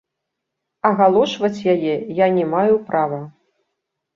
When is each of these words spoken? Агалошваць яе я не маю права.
Агалошваць 0.89 1.65
яе 1.75 1.93
я 2.25 2.33
не 2.39 2.45
маю 2.55 2.75
права. 2.89 3.21